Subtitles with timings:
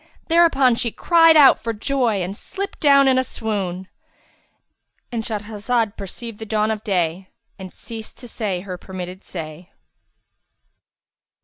[0.29, 3.85] Thereupon she cried out for joy and slipped down in a swoon;—And
[5.23, 9.69] Shahrazad perceived the dawn of day and ceased to say her permitted say.